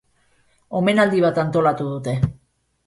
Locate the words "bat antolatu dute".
1.27-2.19